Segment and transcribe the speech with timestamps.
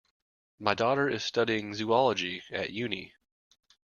[0.57, 3.13] My daughter is studying zoology at uni